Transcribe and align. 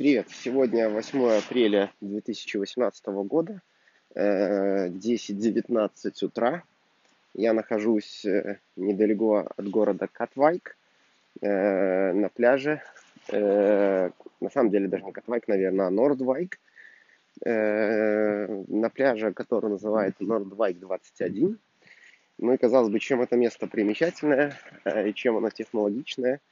Привет! 0.00 0.28
Сегодня 0.30 0.88
8 0.88 1.28
апреля 1.28 1.92
2018 2.00 3.04
года, 3.28 3.60
10.19 4.16 5.90
э, 6.04 6.24
утра. 6.24 6.62
Я 7.34 7.52
нахожусь 7.52 8.24
э, 8.24 8.56
недалеко 8.76 9.46
от 9.54 9.68
города 9.68 10.08
Катвайк, 10.10 10.78
э, 11.42 12.12
на 12.14 12.30
пляже. 12.30 12.80
На 13.30 14.10
самом 14.50 14.70
деле 14.70 14.88
даже 14.88 15.04
не 15.04 15.12
Катвайк, 15.12 15.46
наверное, 15.48 15.88
а 15.88 15.90
Нордвайк. 15.90 16.58
На 17.44 18.90
пляже, 18.94 19.34
который 19.34 19.68
называется 19.68 20.24
Нордвайк 20.24 20.78
21. 20.78 21.58
Ну 22.38 22.54
и 22.54 22.56
казалось 22.56 22.88
бы, 22.88 23.00
чем 23.00 23.20
это 23.20 23.36
место 23.36 23.66
примечательное 23.66 24.56
и 25.04 25.12
чем 25.12 25.36
оно 25.36 25.50
технологичное– 25.50 26.40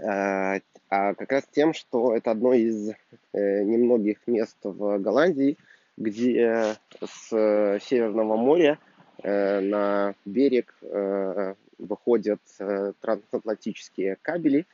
а, 0.00 0.58
а 0.88 1.14
как 1.14 1.32
раз 1.32 1.44
тем, 1.50 1.72
что 1.74 2.14
это 2.14 2.30
одно 2.30 2.52
из 2.52 2.90
э, 3.32 3.62
немногих 3.62 4.18
мест 4.26 4.56
в 4.62 4.98
Голландии, 4.98 5.56
где 5.96 6.76
с 7.04 7.28
Северного 7.28 8.36
моря 8.36 8.78
э, 9.22 9.60
на 9.60 10.14
берег 10.24 10.74
э, 10.82 11.54
выходят 11.78 12.40
трансатлантические 13.00 14.16
кабели. 14.22 14.66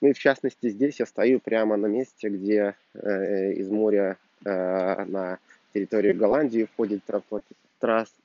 Ну 0.00 0.08
и 0.08 0.12
в 0.12 0.18
частности 0.18 0.68
здесь 0.68 1.00
я 1.00 1.06
стою 1.06 1.40
прямо 1.40 1.76
на 1.76 1.86
месте, 1.86 2.28
где 2.28 2.74
из 2.94 3.70
моря 3.70 4.18
на 4.44 5.38
территорию 5.72 6.14
Голландии 6.14 6.68
входит 6.74 7.02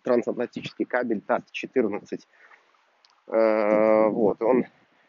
трансатлантический 0.03 0.85
кабель 0.85 1.21
ТАТ-14. 1.21 2.19
Вот, 4.11 4.41
он 4.41 4.65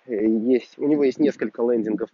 есть, 0.08 0.78
у 0.78 0.86
него 0.86 1.04
есть 1.04 1.18
несколько 1.18 1.62
лендингов 1.62 2.10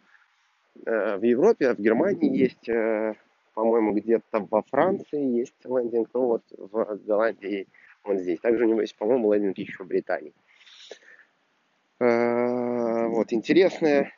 э, 0.85 1.17
в 1.17 1.23
Европе, 1.23 1.73
в 1.73 1.79
Германии 1.79 2.37
есть, 2.37 2.69
э, 2.69 3.15
по-моему, 3.55 3.93
где-то 3.93 4.47
во 4.51 4.63
Франции 4.63 5.39
есть 5.39 5.55
лендинг, 5.65 6.09
ну 6.13 6.27
вот 6.27 6.43
в 6.57 6.99
Голландии 7.07 7.67
он 8.03 8.19
здесь. 8.19 8.41
Также 8.41 8.65
у 8.65 8.69
него 8.69 8.81
есть, 8.81 8.97
по-моему, 8.97 9.33
лендинг 9.33 9.59
еще 9.59 9.85
в 9.85 9.87
Британии. 9.87 10.33
Э, 12.01 13.07
вот, 13.07 13.33
интересное 13.33 14.13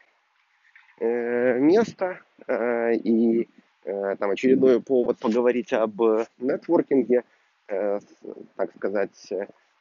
место 0.98 2.20
и 2.48 3.48
там 3.84 4.30
очередной 4.30 4.80
повод 4.80 5.18
поговорить 5.18 5.74
об 5.74 6.00
нетворкинге, 6.38 7.24
так 7.66 8.74
сказать, 8.76 9.32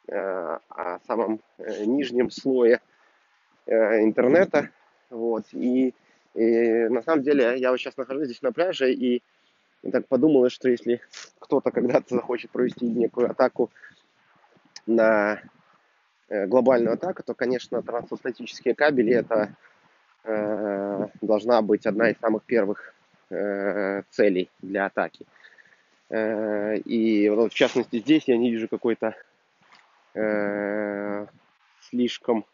о 0.10 1.00
самом 1.08 1.40
нижнем 1.58 2.30
слое 2.30 2.82
интернета. 3.68 4.70
Вот. 5.10 5.46
И, 5.52 5.94
и 6.34 6.88
на 6.90 7.02
самом 7.02 7.24
деле 7.24 7.58
я 7.58 7.72
вот 7.72 7.80
сейчас 7.80 7.98
нахожусь 7.98 8.26
здесь 8.26 8.42
на 8.42 8.52
пляже 8.52 8.94
и 8.94 9.22
так 9.92 10.08
подумала, 10.08 10.50
что 10.50 10.70
если 10.70 11.02
кто-то 11.40 11.72
когда-то 11.72 12.16
захочет 12.16 12.52
провести 12.52 12.88
некую 12.88 13.30
атаку 13.30 13.70
на 14.86 15.42
э, 16.30 16.48
глобальную 16.48 16.94
атаку, 16.94 17.24
то, 17.24 17.34
конечно, 17.34 17.82
трансатлантические 17.82 18.76
кабели 18.76 19.14
это 19.14 19.56
э, 20.24 21.08
должна 21.22 21.62
быть 21.62 21.86
одна 21.86 22.10
из 22.10 22.18
самых 22.20 22.44
первых 22.44 22.94
э, 23.30 24.04
целей 24.10 24.50
для 24.62 24.86
атаки. 24.86 25.26
Э, 26.10 26.78
и 26.78 27.30
вот 27.30 27.54
в 27.54 27.56
частности 27.56 28.00
здесь 28.00 28.28
я 28.28 28.38
не 28.38 28.52
вижу 28.52 28.68
какой-то 28.68 29.16
э, 30.14 31.28
слишком 31.82 32.46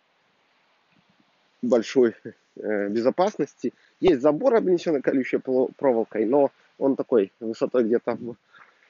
большой 1.61 2.15
э, 2.55 2.87
безопасности. 2.89 3.73
Есть 3.99 4.21
забор, 4.21 4.55
обнесенный 4.55 5.01
колючей 5.01 5.37
проволокой, 5.37 6.25
но 6.25 6.51
он 6.77 6.95
такой 6.95 7.31
высотой 7.39 7.83
где-то 7.83 8.15
в 8.15 8.35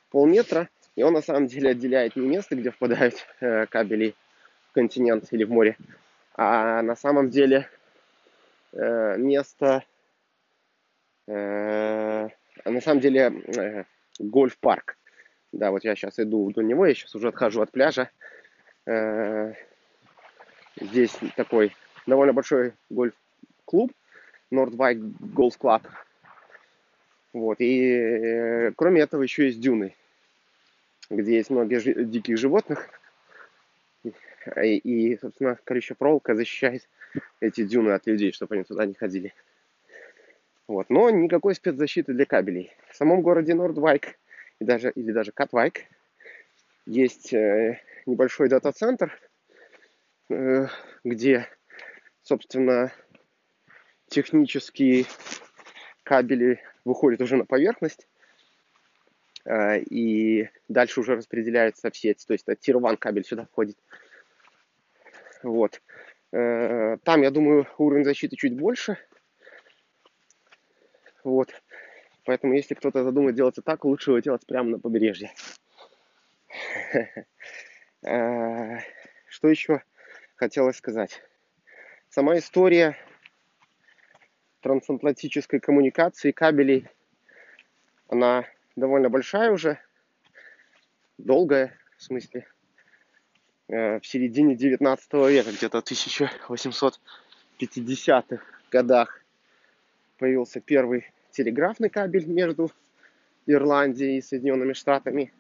полметра. 0.09 0.69
И 0.95 1.03
он 1.03 1.13
на 1.13 1.21
самом 1.21 1.47
деле 1.47 1.71
отделяет 1.71 2.15
не 2.15 2.27
место, 2.27 2.55
где 2.55 2.71
впадают 2.71 3.15
э, 3.39 3.65
кабели 3.67 4.15
в 4.69 4.73
континент 4.73 5.27
или 5.31 5.43
в 5.43 5.51
море, 5.51 5.77
а 6.35 6.81
на 6.81 6.95
самом 6.95 7.29
деле 7.29 7.67
э, 8.73 9.17
место, 9.17 9.83
э, 11.27 12.27
а 12.63 12.69
на 12.69 12.81
самом 12.81 12.99
деле 12.99 13.43
э, 13.55 13.83
гольф-парк. 14.19 14.97
Да, 15.51 15.71
вот 15.71 15.83
я 15.83 15.95
сейчас 15.95 16.19
иду 16.19 16.51
до 16.51 16.61
него, 16.61 16.85
я 16.85 16.93
сейчас 16.93 17.15
уже 17.15 17.29
отхожу 17.29 17.61
от 17.61 17.71
пляжа. 17.71 18.09
Э, 18.85 19.53
здесь 20.79 21.17
такой 21.35 21.73
довольно 22.05 22.33
большой 22.33 22.73
гольф-клуб, 22.89 23.91
Nordwijk 24.51 24.99
Golf 25.33 25.57
Club. 25.59 25.83
Вот, 27.33 27.61
и 27.61 27.91
э, 27.93 28.71
кроме 28.75 29.01
этого 29.01 29.21
еще 29.23 29.45
есть 29.45 29.61
дюны, 29.61 29.95
где 31.09 31.35
есть 31.35 31.49
много 31.49 31.79
жи- 31.79 32.03
диких 32.03 32.37
животных. 32.37 32.89
И, 34.61 34.77
и, 34.77 35.17
собственно, 35.17 35.57
колючая 35.63 35.95
проволока 35.95 36.35
защищает 36.35 36.89
эти 37.39 37.63
дюны 37.63 37.91
от 37.91 38.07
людей, 38.07 38.31
чтобы 38.31 38.55
они 38.55 38.63
туда 38.63 38.85
не 38.85 38.95
ходили. 38.95 39.33
Вот. 40.67 40.89
Но 40.89 41.09
никакой 41.09 41.53
спецзащиты 41.55 42.13
для 42.13 42.25
кабелей. 42.25 42.71
В 42.89 42.95
самом 42.95 43.21
городе 43.21 43.53
Нордвайк 43.53 44.17
и 44.59 44.65
даже, 44.65 44.91
или 44.91 45.11
даже 45.11 45.31
Катвайк 45.31 45.85
есть 46.85 47.33
э, 47.33 47.79
небольшой 48.05 48.49
дата-центр, 48.49 49.11
э, 50.29 50.67
где 51.03 51.47
собственно, 52.23 52.91
технические 54.07 55.05
кабели 56.03 56.61
выходят 56.85 57.21
уже 57.21 57.37
на 57.37 57.45
поверхность, 57.45 58.07
э, 59.45 59.79
и 59.79 60.49
дальше 60.67 60.99
уже 60.99 61.15
распределяются 61.15 61.89
в 61.89 61.97
сеть, 61.97 62.25
то 62.25 62.33
есть 62.33 62.45
это 62.47 62.59
Tier 62.59 62.77
1 62.77 62.97
кабель 62.97 63.25
сюда 63.25 63.45
входит. 63.45 63.77
Вот. 65.43 65.81
Э, 66.31 66.97
там, 67.03 67.21
я 67.21 67.31
думаю, 67.31 67.67
уровень 67.77 68.05
защиты 68.05 68.35
чуть 68.35 68.55
больше. 68.55 68.97
Вот. 71.23 71.53
Поэтому, 72.25 72.53
если 72.53 72.75
кто-то 72.75 73.03
задумает 73.03 73.35
делать 73.35 73.55
так, 73.63 73.83
лучше 73.85 74.11
его 74.11 74.19
делать 74.19 74.45
прямо 74.45 74.69
на 74.71 74.79
побережье. 74.79 75.31
Э, 78.03 78.79
что 79.27 79.47
еще 79.47 79.83
хотелось 80.35 80.77
сказать? 80.77 81.21
Сама 82.13 82.37
история 82.37 82.97
трансатлантической 84.59 85.61
коммуникации, 85.61 86.31
кабелей, 86.31 86.85
она 88.09 88.43
довольно 88.75 89.09
большая 89.09 89.49
уже, 89.49 89.79
долгая, 91.17 91.73
в 91.95 92.03
смысле, 92.03 92.45
э, 93.69 94.01
в 94.01 94.05
середине 94.05 94.57
19 94.57 95.13
века, 95.29 95.53
где-то 95.53 95.79
в 95.79 95.85
1850-х 95.85 98.43
годах 98.69 99.23
появился 100.17 100.59
первый 100.59 101.09
телеграфный 101.31 101.89
кабель 101.89 102.25
между 102.25 102.71
Ирландией 103.45 104.17
и 104.17 104.21
Соединенными 104.21 104.73
Штатами. 104.73 105.31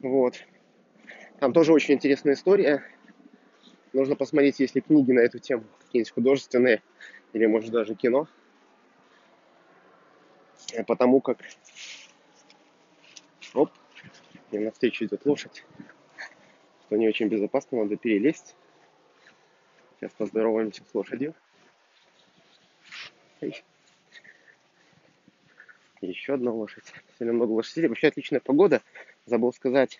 Вот. 0.00 0.44
Там 1.38 1.52
тоже 1.52 1.72
очень 1.72 1.94
интересная 1.94 2.34
история. 2.34 2.82
Нужно 3.92 4.16
посмотреть, 4.16 4.58
есть 4.60 4.74
ли 4.74 4.80
книги 4.80 5.12
на 5.12 5.20
эту 5.20 5.38
тему, 5.38 5.64
какие-нибудь 5.84 6.12
художественные 6.12 6.82
или, 7.32 7.46
может, 7.46 7.70
даже 7.70 7.94
кино. 7.94 8.26
Э, 10.72 10.82
потому 10.84 11.20
как... 11.20 11.38
Оп, 13.54 13.70
мне 14.50 14.60
навстречу 14.60 15.04
идет 15.04 15.26
лошадь. 15.26 15.64
Что 16.86 16.96
не 16.96 17.06
очень 17.06 17.28
безопасно, 17.28 17.82
надо 17.82 17.96
перелезть. 17.96 18.56
Сейчас 20.00 20.12
поздороваемся 20.12 20.82
с 20.84 20.94
лошадью. 20.94 21.34
Еще 26.00 26.34
одна 26.34 26.50
лошадь. 26.50 26.84
Сегодня 27.18 27.34
много 27.34 27.52
лошадей. 27.52 27.88
Вообще 27.88 28.08
отличная 28.08 28.40
погода. 28.40 28.80
Забыл 29.26 29.52
сказать, 29.52 29.98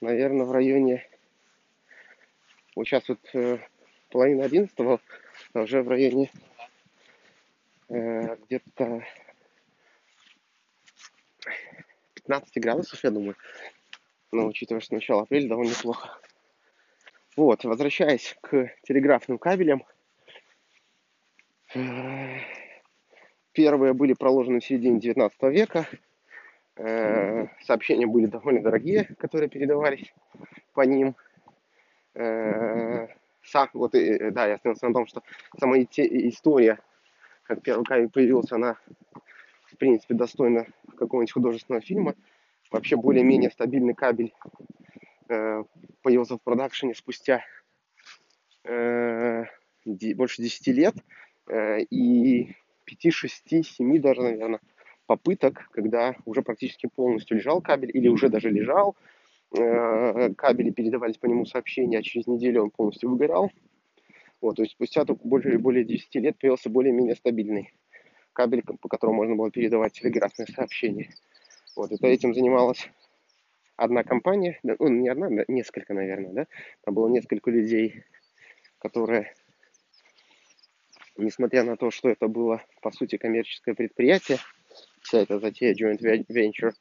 наверное, 0.00 0.44
в 0.44 0.52
районе 0.52 1.08
вот 2.78 2.86
сейчас 2.86 3.08
вот 3.08 3.18
э, 3.34 3.58
половина 4.08 4.44
одиннадцатого, 4.44 5.00
а 5.52 5.62
уже 5.62 5.82
в 5.82 5.88
районе 5.88 6.30
э, 7.88 8.36
где-то 8.44 9.04
15 12.14 12.62
градусов, 12.62 13.02
я 13.02 13.10
думаю. 13.10 13.34
Но 14.30 14.46
учитывая, 14.46 14.80
что 14.80 14.94
начало 14.94 15.22
апреля 15.22 15.48
довольно 15.48 15.70
неплохо. 15.70 16.20
Вот, 17.34 17.64
возвращаясь 17.64 18.36
к 18.42 18.72
телеграфным 18.84 19.38
кабелям. 19.38 19.84
Э, 21.74 22.38
первые 23.50 23.92
были 23.92 24.12
проложены 24.12 24.60
в 24.60 24.64
середине 24.64 25.00
19 25.00 25.42
века. 25.52 25.88
Э, 26.76 27.48
сообщения 27.64 28.06
были 28.06 28.26
довольно 28.26 28.62
дорогие, 28.62 29.04
которые 29.18 29.48
передавались 29.48 30.14
по 30.74 30.82
ним 30.82 31.16
э, 32.18 33.08
вот, 33.74 33.92
да, 33.92 34.46
я 34.46 34.54
остановился 34.54 34.88
на 34.88 34.94
том, 34.94 35.06
что 35.06 35.22
сама 35.58 35.78
история 35.78 36.78
как 37.48 37.62
первый 37.62 37.84
кабель 37.84 38.10
появился, 38.10 38.56
она, 38.56 38.76
в 39.64 39.76
принципе, 39.78 40.14
достойна 40.14 40.66
какого-нибудь 40.98 41.32
художественного 41.32 41.82
фильма. 41.82 42.14
Вообще 42.70 42.96
более-менее 42.96 43.50
стабильный 43.50 43.94
кабель 43.94 44.34
э, 45.30 45.64
появился 46.02 46.36
в 46.36 46.42
продакшене 46.42 46.94
спустя 46.94 47.42
э, 48.64 49.44
больше 49.86 50.42
10 50.42 50.66
лет. 50.68 50.94
Э, 51.46 51.80
и 51.80 52.54
5, 52.84 53.14
6, 53.14 53.64
7 53.64 53.98
даже, 53.98 54.20
наверное, 54.20 54.60
попыток, 55.06 55.70
когда 55.70 56.16
уже 56.26 56.42
практически 56.42 56.86
полностью 56.86 57.38
лежал 57.38 57.62
кабель 57.62 57.96
или 57.96 58.08
уже 58.08 58.28
даже 58.28 58.50
лежал, 58.50 58.94
э, 58.94 59.17
кабели 59.50 60.70
передавались 60.70 61.18
по 61.18 61.26
нему 61.26 61.46
сообщения, 61.46 61.98
а 61.98 62.02
через 62.02 62.26
неделю 62.26 62.64
он 62.64 62.70
полностью 62.70 63.10
выгорал. 63.10 63.50
Вот, 64.40 64.56
то 64.56 64.62
есть 64.62 64.74
спустя 64.74 65.04
только 65.04 65.26
более, 65.26 65.58
более 65.58 65.84
10 65.84 66.14
лет 66.16 66.38
появился 66.38 66.70
более-менее 66.70 67.16
стабильный 67.16 67.72
кабель, 68.32 68.62
по 68.62 68.88
которому 68.88 69.16
можно 69.16 69.34
было 69.34 69.50
передавать 69.50 69.94
телеграфные 69.94 70.46
сообщения. 70.46 71.10
Вот, 71.74 71.90
это 71.90 72.06
этим 72.06 72.34
занималась 72.34 72.88
одна 73.76 74.04
компания, 74.04 74.60
ну, 74.62 74.76
не 74.88 75.08
одна, 75.08 75.28
несколько, 75.48 75.94
наверное, 75.94 76.32
да, 76.32 76.46
там 76.84 76.94
было 76.94 77.08
несколько 77.08 77.50
людей, 77.50 78.04
которые 78.78 79.32
несмотря 81.18 81.64
на 81.64 81.76
то, 81.76 81.90
что 81.90 82.08
это 82.08 82.28
было, 82.28 82.62
по 82.80 82.90
сути, 82.90 83.16
коммерческое 83.16 83.74
предприятие, 83.74 84.38
вся 85.02 85.18
эта 85.18 85.38
затея 85.38 85.74
joint 85.74 86.00
venture, 86.00 86.72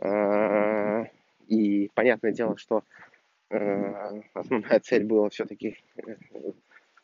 э, 0.00 1.06
и 1.46 1.90
понятное 1.94 2.32
дело, 2.32 2.56
что 2.56 2.82
э, 3.50 4.22
основная 4.34 4.80
цель 4.80 5.04
была 5.04 5.28
все-таки 5.30 5.76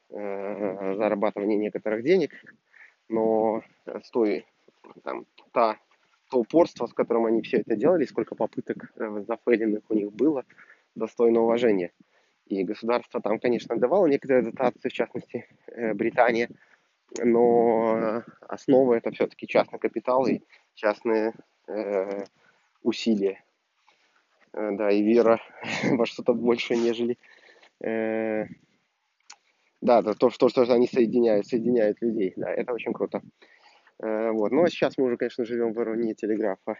э, 0.08 0.94
зарабатывание 0.96 1.56
некоторых 1.56 2.02
денег, 2.02 2.32
но 3.08 3.62
с 3.86 4.10
той, 4.10 4.46
там, 5.02 5.26
та, 5.52 5.78
то 6.30 6.38
упорство, 6.38 6.86
с 6.86 6.92
которым 6.92 7.26
они 7.26 7.42
все 7.42 7.58
это 7.58 7.76
делали, 7.76 8.04
сколько 8.04 8.34
попыток 8.34 8.92
зафейленных 8.96 9.82
у 9.88 9.94
них 9.94 10.12
было, 10.12 10.44
достойно 10.94 11.40
уважения. 11.40 11.92
И 12.46 12.64
государство 12.64 13.20
там, 13.20 13.38
конечно, 13.38 13.76
давало 13.76 14.06
некоторые 14.06 14.50
дотации, 14.50 14.88
в 14.88 14.92
частности, 14.92 15.46
Британия– 15.94 16.48
но 17.18 18.22
основа 18.48 18.94
это 18.94 19.10
все-таки 19.10 19.46
частный 19.46 19.78
капитал 19.78 20.26
и 20.26 20.40
частные 20.74 21.34
э, 21.66 22.24
усилия. 22.82 23.42
Э, 24.52 24.70
да, 24.72 24.90
и 24.90 25.02
вера 25.02 25.40
во 25.92 26.06
что-то 26.06 26.34
больше, 26.34 26.76
нежели... 26.76 27.18
Э, 27.82 28.44
да, 29.80 30.02
то, 30.02 30.30
что, 30.30 30.48
что 30.48 30.62
они 30.62 30.86
соединяют, 30.86 31.46
соединяют 31.46 32.02
людей. 32.02 32.34
Да, 32.36 32.50
это 32.50 32.72
очень 32.72 32.92
круто. 32.92 33.22
Э, 34.02 34.30
вот. 34.30 34.52
Ну, 34.52 34.64
а 34.64 34.68
сейчас 34.68 34.98
мы 34.98 35.04
уже, 35.04 35.16
конечно, 35.16 35.44
живем 35.44 35.72
в 35.72 35.96
не 35.96 36.14
телеграфа, 36.14 36.78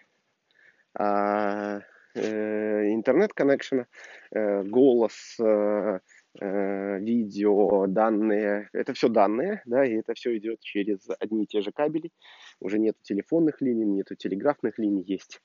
а 0.95 1.81
э, 2.15 2.93
интернет-коннекшена, 2.93 3.87
э, 4.33 4.63
голос, 4.65 5.37
э, 5.41 6.01
Э, 6.39 6.99
видео, 7.01 7.87
данные, 7.89 8.69
это 8.73 8.95
все 8.95 9.09
данные, 9.09 9.63
да, 9.65 9.85
и 9.85 9.95
это 9.95 10.15
все 10.15 10.37
идет 10.39 10.61
через 10.61 11.09
одни 11.19 11.43
и 11.43 11.47
те 11.47 11.61
же 11.61 11.73
кабели. 11.73 12.13
Уже 12.61 12.79
нету 12.79 12.99
телефонных 13.03 13.61
линий, 13.61 13.85
нету 13.85 14.15
телеграфных 14.15 14.79
линий, 14.79 15.03
есть. 15.03 15.43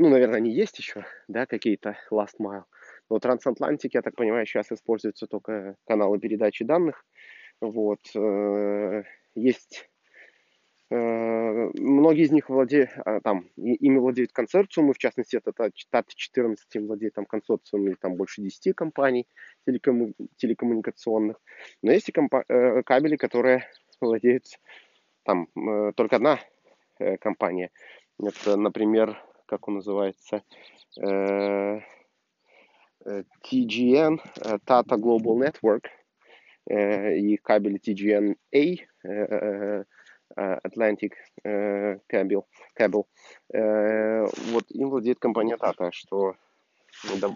Ну, 0.00 0.08
наверное, 0.08 0.38
они 0.38 0.50
есть 0.50 0.78
еще, 0.78 1.04
да, 1.28 1.44
какие-то 1.44 1.94
last 2.10 2.38
mile. 2.40 2.64
Но 3.10 3.18
трансатлантики, 3.18 3.96
я 3.96 4.02
так 4.02 4.16
понимаю, 4.16 4.46
сейчас 4.46 4.72
используются 4.72 5.26
только 5.26 5.76
каналы 5.86 6.18
передачи 6.18 6.64
данных. 6.64 7.04
Вот. 7.60 8.00
Э, 8.14 9.02
есть 9.34 9.90
Э, 10.92 11.70
многие 11.74 12.24
из 12.24 12.32
них 12.32 12.48
владеют, 12.48 12.90
а, 13.04 13.20
там, 13.20 13.46
ими 13.56 13.98
владеют 13.98 14.32
консорциумы, 14.32 14.92
в 14.92 14.98
частности, 14.98 15.36
это 15.36 15.52
ТАТ-14 15.52 16.56
им 16.74 16.86
владеет 16.88 17.14
там 17.14 17.26
консорциум 17.26 17.86
или 17.86 17.94
там 17.94 18.14
больше 18.14 18.42
10 18.42 18.72
компаний 18.72 19.28
телекому, 19.66 20.14
телекоммуникационных. 20.36 21.36
Но 21.82 21.92
есть 21.92 22.08
и 22.08 22.12
компа- 22.12 22.44
э, 22.48 22.82
кабели, 22.82 23.14
которые 23.16 23.68
владеют 24.00 24.46
там 25.22 25.46
только 25.94 26.16
одна 26.16 26.40
компания. 27.20 27.70
Это, 28.18 28.56
например, 28.56 29.16
как 29.50 29.68
он 29.68 29.74
называется, 29.74 30.42
TGN, 30.96 31.82
Tata 34.66 34.96
Global 34.96 35.36
Network, 35.36 35.84
и 36.68 37.36
кабели 37.36 37.78
TGN-A, 37.78 39.84
Э, 40.36 40.58
Atlantic 40.64 41.12
Cable, 41.44 42.00
э, 42.08 42.42
Cable. 42.78 43.04
Э, 43.52 44.26
вот 44.52 44.70
им 44.70 44.90
владеет 44.90 45.18
компания 45.18 45.56
Tata, 45.56 45.90
что 45.92 46.36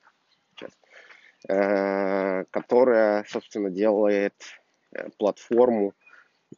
э, 1.49 2.45
которая, 2.51 3.25
собственно, 3.29 3.71
делает 3.71 4.35
э, 4.93 5.09
платформу 5.19 5.95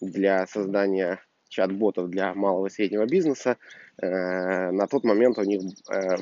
для 0.01 0.47
создания 0.47 1.21
чат-ботов 1.49 2.11
для 2.11 2.35
малого 2.35 2.67
и 2.67 2.71
среднего 2.71 3.07
бизнеса. 3.07 3.57
На 3.99 4.87
тот 4.89 5.05
момент 5.05 5.39
у 5.39 5.43
них 5.43 5.63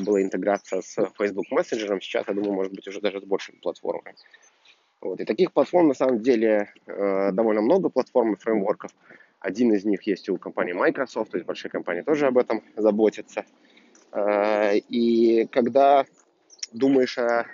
была 0.04 0.22
интеграция 0.22 0.80
с 0.80 0.94
Facebook 1.18 1.46
Messenger, 1.50 1.98
сейчас, 2.00 2.28
я 2.28 2.34
думаю, 2.34 2.52
может 2.52 2.72
быть, 2.72 2.86
уже 2.86 3.00
даже 3.00 3.20
с 3.20 3.24
большими 3.24 3.56
платформами. 3.56 4.14
Вот. 5.00 5.20
И 5.20 5.24
таких 5.24 5.52
платформ, 5.52 5.88
на 5.88 5.94
самом 5.94 6.22
деле, 6.22 6.72
довольно 6.86 7.62
много 7.62 7.88
платформ 7.88 8.34
и 8.34 8.36
фреймворков. 8.36 8.92
Один 9.44 9.74
из 9.74 9.84
них 9.84 10.02
есть 10.04 10.28
у 10.30 10.38
компании 10.38 10.72
Microsoft, 10.72 11.32
то 11.32 11.36
есть 11.36 11.46
большие 11.46 11.70
компании 11.70 12.00
тоже 12.00 12.26
об 12.26 12.38
этом 12.38 12.62
заботятся. 12.76 13.44
Э, 14.14 14.76
и 14.76 15.46
когда 15.50 16.06
думаешь 16.72 17.18
о 17.18 17.44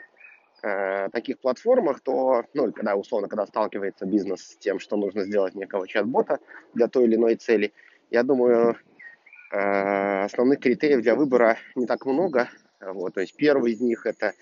э, 0.63 1.09
таких 1.11 1.41
платформах, 1.41 2.01
то, 2.01 2.45
ну, 2.55 2.71
когда, 2.73 2.95
условно, 2.95 3.27
когда 3.27 3.47
сталкивается 3.47 4.07
бизнес 4.07 4.43
с 4.43 4.57
тем, 4.57 4.79
что 4.79 4.97
нужно 4.97 5.25
сделать 5.25 5.55
некого 5.55 5.89
чат-бота 5.89 6.39
для 6.75 6.87
той 6.87 7.05
или 7.05 7.17
иной 7.17 7.35
цели, 7.35 7.73
я 8.11 8.23
думаю, 8.23 8.71
э, 8.71 8.75
основных 9.51 10.61
критериев 10.61 11.03
для 11.03 11.15
выбора 11.15 11.59
не 11.75 11.87
так 11.87 12.07
много. 12.07 12.49
Вот, 12.81 13.15
то 13.15 13.21
есть 13.21 13.35
первый 13.35 13.73
из 13.73 13.81
них 13.81 14.07
это, 14.07 14.33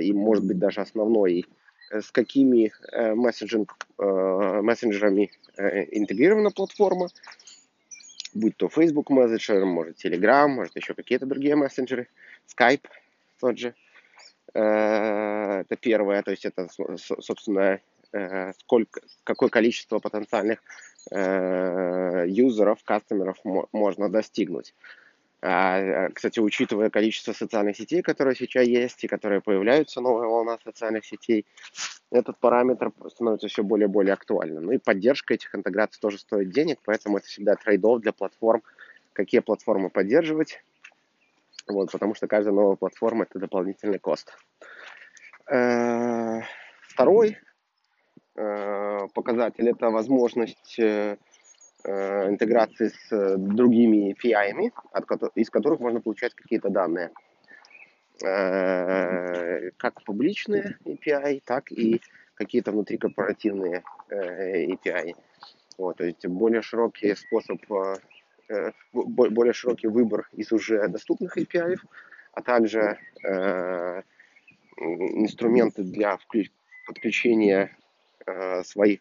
и 0.00 0.12
может 0.12 0.44
быть 0.44 0.58
даже 0.58 0.80
основной, 0.80 1.46
с 1.90 2.10
какими 2.10 2.72
мессенджинг, 3.14 3.76
мессенджерами 3.98 5.30
интегрирована 5.56 6.50
платформа. 6.50 7.08
будь 8.34 8.56
то 8.56 8.68
Facebook 8.68 9.10
Messenger, 9.10 9.64
может 9.64 10.04
Telegram, 10.04 10.48
может 10.48 10.76
еще 10.76 10.94
какие-то 10.94 11.26
другие 11.26 11.56
мессенджеры, 11.56 12.08
Skype 12.46 12.86
тот 13.40 13.58
же. 13.58 13.74
Э, 14.54 15.60
это 15.60 15.76
первое, 15.76 16.22
то 16.22 16.30
есть 16.30 16.44
это, 16.44 16.68
собственно, 16.96 17.80
э, 18.12 18.52
сколько, 18.58 19.00
какое 19.24 19.48
количество 19.48 19.98
потенциальных 19.98 20.60
э, 20.60 20.62
юзеров, 21.10 22.82
кастомеров 22.84 23.36
можно 23.72 24.08
достигнуть. 24.08 24.74
А, 25.42 26.08
кстати, 26.10 26.40
учитывая 26.40 26.90
количество 26.90 27.32
социальных 27.32 27.76
сетей, 27.76 28.02
которые 28.02 28.34
сейчас 28.34 28.66
есть 28.66 29.04
и 29.04 29.08
которые 29.08 29.40
появляются, 29.40 30.00
новая 30.00 30.26
волна 30.26 30.58
социальных 30.64 31.04
сетей, 31.04 31.46
этот 32.10 32.38
параметр 32.38 32.90
становится 33.08 33.48
все 33.48 33.62
более 33.62 33.86
и 33.86 33.90
более 33.90 34.14
актуальным. 34.14 34.64
Ну 34.64 34.72
и 34.72 34.78
поддержка 34.78 35.34
этих 35.34 35.54
интеграций 35.54 36.00
тоже 36.00 36.18
стоит 36.18 36.50
денег, 36.50 36.80
поэтому 36.84 37.18
это 37.18 37.26
всегда 37.26 37.54
трейдов 37.54 38.00
для 38.00 38.12
платформ, 38.12 38.62
какие 39.12 39.40
платформы 39.40 39.90
поддерживать, 39.90 40.62
вот, 41.68 41.92
потому 41.92 42.14
что 42.14 42.26
каждая 42.26 42.54
новая 42.54 42.76
платформа 42.76 43.24
это 43.28 43.38
дополнительный 43.38 43.98
кост. 43.98 44.36
Э, 45.50 46.40
второй 46.82 47.30
э, 47.30 47.36
показатель 49.14 49.68
это 49.68 49.90
возможность 49.90 50.78
э, 50.78 51.16
интеграции 51.84 52.88
с 52.88 53.36
другими 53.36 54.12
API, 54.12 54.72
из 55.34 55.50
которых 55.50 55.80
можно 55.80 56.00
получать 56.00 56.34
какие-то 56.34 56.68
данные. 56.68 57.10
Как 58.18 60.02
публичные 60.04 60.78
API, 60.84 61.42
так 61.44 61.70
и 61.70 62.00
какие-то 62.34 62.72
внутрикорпоративные 62.72 63.82
API. 64.10 65.14
Вот, 65.78 65.98
то 65.98 66.04
есть 66.04 66.26
более 66.26 66.62
широкий 66.62 67.14
способ 67.14 67.60
Э, 68.48 68.70
более 68.92 69.52
широкий 69.52 69.88
выбор 69.88 70.28
из 70.32 70.52
уже 70.52 70.86
доступных 70.88 71.36
API, 71.36 71.76
а 72.32 72.42
также 72.42 72.98
э, 73.24 74.02
инструменты 74.78 75.82
для 75.82 76.18
подключения 76.86 77.76
э, 78.26 78.62
своих 78.64 79.00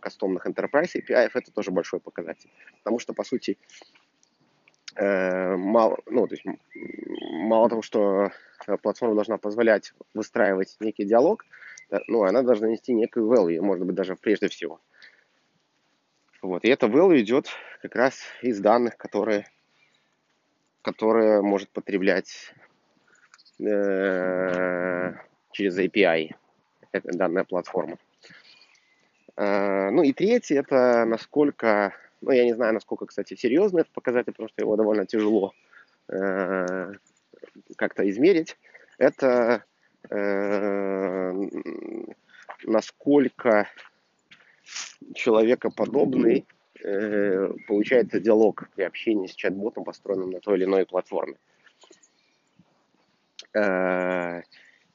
кастомных 0.00 0.44
Enterprise 0.44 0.96
API, 0.96 1.30
это 1.32 1.52
тоже 1.52 1.70
большой 1.70 2.00
показатель. 2.00 2.50
Потому 2.78 2.98
что, 2.98 3.12
по 3.14 3.22
сути, 3.22 3.56
мало, 4.96 5.98
ну, 6.06 6.26
то 6.26 6.34
есть, 6.34 6.44
мало 6.74 7.68
того, 7.68 7.80
что 7.80 8.32
платформа 8.82 9.14
должна 9.14 9.38
позволять 9.38 9.94
выстраивать 10.14 10.76
некий 10.80 11.04
диалог, 11.04 11.44
ну, 12.08 12.24
она 12.24 12.42
должна 12.42 12.68
нести 12.68 12.92
некую 12.92 13.30
value, 13.30 13.60
может 13.60 13.86
быть, 13.86 13.94
даже 13.94 14.16
прежде 14.16 14.48
всего. 14.48 14.80
Вот. 16.42 16.64
И 16.64 16.68
это 16.68 16.86
value 16.86 17.20
идет 17.20 17.48
как 17.80 17.96
раз 17.96 18.20
из 18.42 18.60
данных, 18.60 18.98
которые, 18.98 19.46
которые 20.82 21.40
может 21.40 21.70
потреблять 21.70 22.52
э, 23.58 25.12
через 25.52 25.78
API 25.78 26.34
эта 26.34 26.43
данная 27.02 27.44
платформа. 27.44 27.98
Э, 29.36 29.90
ну 29.90 30.02
и 30.02 30.12
третье, 30.12 30.60
это 30.60 31.04
насколько, 31.04 31.94
ну 32.20 32.30
я 32.30 32.44
не 32.44 32.54
знаю, 32.54 32.74
насколько, 32.74 33.06
кстати, 33.06 33.34
серьезно 33.34 33.80
это 33.80 33.90
показатель, 33.92 34.32
потому 34.32 34.48
что 34.48 34.62
его 34.62 34.76
довольно 34.76 35.06
тяжело 35.06 35.52
э, 36.08 36.92
как-то 37.76 38.08
измерить. 38.08 38.56
Это 38.98 39.64
э, 40.10 41.32
насколько 42.64 43.68
человекоподобный 45.14 46.46
э, 46.82 47.48
получается 47.66 48.20
диалог 48.20 48.68
при 48.74 48.82
общении 48.82 49.26
с 49.26 49.34
чат-ботом, 49.34 49.84
построенным 49.84 50.30
на 50.30 50.40
той 50.40 50.56
или 50.56 50.64
иной 50.64 50.86
платформе. 50.86 51.36
Э, 53.54 54.42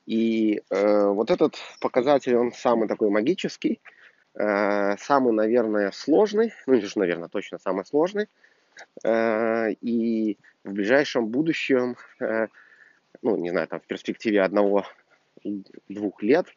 и 0.10 0.62
э, 0.70 1.08
вот 1.08 1.32
этот 1.32 1.56
показатель, 1.80 2.36
он 2.36 2.52
самый 2.52 2.88
такой 2.88 3.10
магический, 3.10 3.80
э, 4.36 4.98
самый, 4.98 5.34
наверное, 5.34 5.92
сложный, 5.92 6.54
ну, 6.68 6.74
не 6.76 6.82
же, 6.82 6.98
наверное, 7.00 7.30
точно 7.30 7.60
самый 7.60 7.86
сложный. 7.86 8.28
Э, 9.04 9.72
и 9.82 10.38
в 10.64 10.74
ближайшем 10.74 11.28
будущем, 11.28 11.96
э, 12.20 12.48
ну, 13.22 13.38
не 13.38 13.50
знаю, 13.50 13.68
там 13.68 13.80
в 13.80 13.86
перспективе 13.86 14.42
одного-двух 14.42 16.24
лет, 16.24 16.48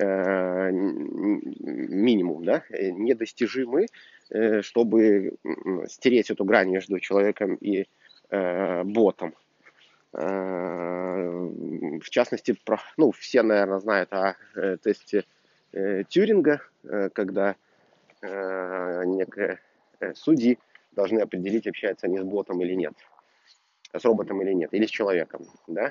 Э, 0.00 0.70
минимум, 0.70 2.44
да, 2.44 2.62
э, 2.70 2.90
недостижимы, 2.90 3.86
э, 4.30 4.62
чтобы 4.62 5.32
стереть 5.88 6.30
эту 6.30 6.44
грань 6.44 6.70
между 6.70 7.00
человеком 7.00 7.56
и 7.56 7.86
ботом. 8.30 9.34
В 10.12 12.10
частности, 12.10 12.56
ну, 12.96 13.10
все, 13.12 13.42
наверное, 13.42 13.78
знают 13.78 14.12
о 14.12 14.36
тесте 14.82 15.24
Тюринга, 15.72 16.62
когда 17.12 17.56
некие 18.22 19.60
судьи 20.14 20.58
должны 20.92 21.20
определить, 21.20 21.66
общаются 21.66 22.06
они 22.06 22.18
с 22.18 22.24
ботом 22.24 22.62
или 22.62 22.74
нет, 22.74 22.94
с 23.92 24.04
роботом 24.04 24.40
или 24.42 24.52
нет, 24.52 24.72
или 24.72 24.86
с 24.86 24.90
человеком, 24.90 25.46
да. 25.66 25.90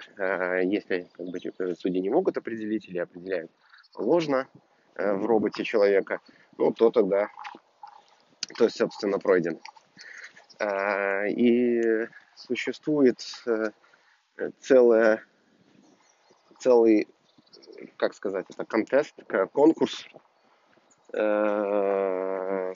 Если 0.62 1.08
как 1.14 1.28
бы, 1.28 1.40
судьи 1.76 2.02
не 2.02 2.10
могут 2.10 2.38
определить 2.38 2.88
или 2.90 2.98
определяют 2.98 3.52
ложно 3.96 4.48
э, 4.96 5.14
в 5.14 5.26
роботе 5.26 5.64
человека, 5.64 6.20
ну, 6.58 6.72
то 6.72 6.90
тогда, 6.90 7.30
то, 8.58 8.70
собственно, 8.70 9.20
пройден. 9.20 9.60
И 11.30 12.08
существует 12.36 13.20
э, 14.38 14.52
целая, 14.60 15.24
целый, 16.60 17.08
как 17.98 18.14
сказать, 18.14 18.46
это 18.50 18.66
контест, 18.66 19.14
конкурс, 19.54 20.08
э, 21.14 22.74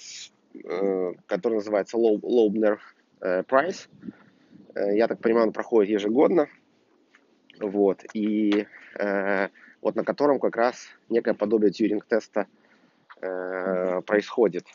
который 1.27 1.55
называется 1.55 1.97
Loebner 1.97 2.79
Prize. 3.21 3.87
Я 4.75 5.07
так 5.07 5.19
понимаю, 5.19 5.47
он 5.47 5.53
проходит 5.53 5.91
ежегодно. 5.91 6.47
Вот. 7.59 8.03
И 8.13 8.67
вот 9.81 9.95
на 9.95 10.03
котором 10.03 10.39
как 10.39 10.55
раз 10.55 10.87
некое 11.09 11.33
подобие 11.33 11.71
тьюринг-теста 11.71 12.47
э, 13.21 14.01
происходит. 14.05 14.65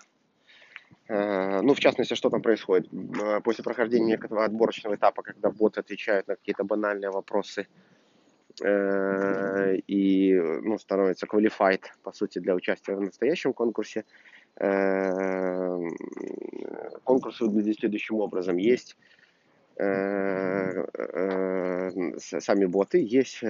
Э, 1.08 1.60
ну, 1.62 1.74
в 1.74 1.80
частности, 1.80 2.14
что 2.14 2.30
там 2.30 2.42
происходит? 2.42 2.88
Э, 2.92 3.40
после 3.40 3.62
прохождения 3.62 4.12
некого 4.12 4.44
отборочного 4.44 4.94
этапа, 4.96 5.22
когда 5.22 5.50
боты 5.50 5.80
отвечают 5.80 6.26
на 6.26 6.36
какие-то 6.36 6.64
банальные 6.64 7.10
вопросы 7.10 7.68
э, 8.62 9.76
и 9.86 10.34
ну, 10.34 10.78
становится 10.78 11.26
qualified, 11.26 11.82
по 12.02 12.12
сути, 12.12 12.40
для 12.40 12.54
участия 12.54 12.94
в 12.96 13.00
настоящем 13.00 13.52
конкурсе, 13.52 14.04
конкурс 17.04 17.40
выглядит 17.40 17.78
следующим 17.78 18.16
образом. 18.16 18.56
Есть 18.56 18.96
сами 22.18 22.64
боты, 22.64 23.04
есть, 23.06 23.42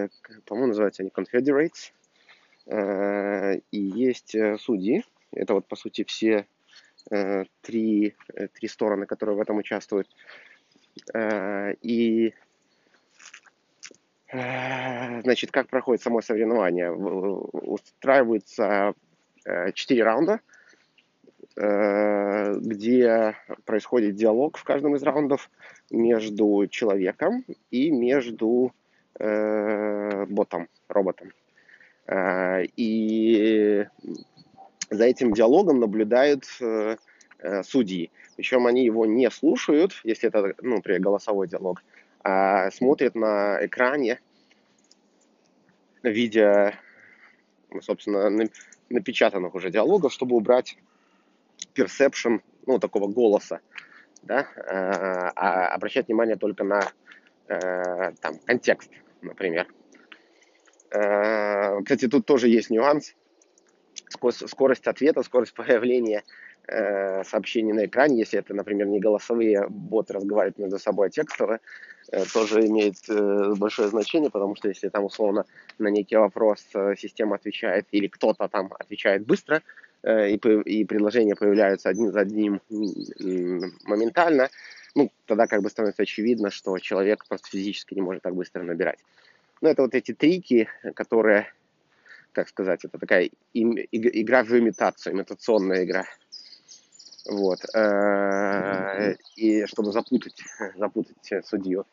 по-моему, 0.46 0.66
называются 0.70 1.04
они 1.04 1.12
Confederates, 1.14 1.92
и 3.70 3.78
есть 3.78 4.34
судьи, 4.58 5.04
это 5.30 5.54
вот, 5.54 5.68
по 5.68 5.76
сути, 5.76 6.02
все 6.02 6.46
три, 7.62 8.16
три 8.54 8.68
стороны, 8.68 9.06
которые 9.06 9.36
в 9.36 9.40
этом 9.40 9.58
участвуют. 9.58 10.08
И 11.82 12.34
Значит, 14.28 15.52
как 15.52 15.68
проходит 15.68 16.02
само 16.02 16.20
соревнование? 16.20 16.90
Устраивается 16.90 18.94
четыре 19.72 20.02
раунда, 20.02 20.40
где 21.54 23.36
происходит 23.64 24.16
диалог 24.16 24.58
в 24.58 24.64
каждом 24.64 24.96
из 24.96 25.04
раундов 25.04 25.48
между 25.90 26.66
человеком 26.68 27.44
и 27.70 27.90
между 27.90 28.72
э, 29.18 30.26
ботом, 30.26 30.68
роботом. 30.88 31.32
Э, 32.06 32.64
и 32.76 33.86
за 34.90 35.04
этим 35.04 35.32
диалогом 35.32 35.80
наблюдают 35.80 36.44
э, 36.60 36.96
э, 37.38 37.62
судьи. 37.62 38.10
Причем 38.36 38.66
они 38.66 38.84
его 38.84 39.06
не 39.06 39.30
слушают, 39.30 39.92
если 40.04 40.28
это, 40.28 40.54
ну, 40.60 40.76
например, 40.76 41.00
голосовой 41.00 41.48
диалог, 41.48 41.82
а 42.22 42.70
смотрят 42.70 43.14
на 43.14 43.64
экране, 43.64 44.20
видя, 46.02 46.74
собственно, 47.80 48.48
напечатанных 48.90 49.54
уже 49.54 49.70
диалогов, 49.70 50.12
чтобы 50.12 50.36
убрать 50.36 50.76
perception, 51.74 52.40
ну, 52.66 52.78
такого 52.78 53.06
голоса 53.06 53.60
да, 54.26 54.40
э, 54.56 55.30
а 55.36 55.68
обращать 55.68 56.08
внимание 56.08 56.36
только 56.36 56.64
на 56.64 56.80
э, 57.48 58.12
там, 58.20 58.38
контекст, 58.44 58.90
например. 59.22 59.68
Э, 60.90 61.80
кстати, 61.82 62.08
тут 62.08 62.26
тоже 62.26 62.48
есть 62.48 62.70
нюанс. 62.70 63.14
Скорость 64.08 64.86
ответа, 64.86 65.22
скорость 65.22 65.54
появления 65.54 66.22
э, 66.68 67.25
сообщения 67.25 67.75
на 67.75 67.86
экране, 67.86 68.18
если 68.18 68.38
это, 68.38 68.54
например, 68.54 68.86
не 68.86 69.00
голосовые 69.00 69.66
боты 69.68 70.14
разговаривают 70.14 70.58
между 70.58 70.78
собой, 70.78 71.08
а 71.08 71.10
текстовые, 71.10 71.60
э, 72.12 72.25
тоже 72.32 72.66
имеет 72.66 72.96
э, 73.08 73.54
большое 73.56 73.88
значение, 73.88 74.30
потому 74.30 74.56
что 74.56 74.68
если 74.68 74.88
там 74.88 75.04
условно 75.04 75.44
на 75.78 75.88
некий 75.88 76.16
вопрос 76.16 76.64
э, 76.75 76.94
система 76.96 77.36
отвечает 77.36 77.86
или 77.90 78.06
кто-то 78.06 78.48
там 78.48 78.72
отвечает 78.78 79.26
быстро, 79.26 79.62
э, 80.02 80.30
и, 80.30 80.36
и 80.36 80.84
предложения 80.84 81.34
появляются 81.34 81.88
один 81.88 82.12
за 82.12 82.20
одним 82.20 82.60
моментально, 83.84 84.48
ну, 84.94 85.10
тогда 85.26 85.46
как 85.46 85.62
бы 85.62 85.68
становится 85.68 86.02
очевидно, 86.02 86.50
что 86.50 86.78
человек 86.78 87.26
просто 87.28 87.48
физически 87.48 87.94
не 87.94 88.00
может 88.00 88.22
так 88.22 88.34
быстро 88.34 88.62
набирать. 88.62 88.98
Ну, 89.60 89.68
это 89.68 89.82
вот 89.82 89.94
эти 89.94 90.14
трики, 90.14 90.68
которые, 90.94 91.52
как 92.36 92.48
сказать, 92.50 92.84
это 92.84 92.98
такая 92.98 93.30
игра 93.54 94.44
в 94.44 94.50
имитацию, 94.50 95.14
имитационная 95.14 95.84
игра. 95.84 96.04
Вот. 97.30 97.60
Э, 97.74 99.14
и 99.36 99.64
чтобы 99.64 99.90
запутать, 99.90 100.44
запутать 100.76 101.46
судью. 101.46 101.86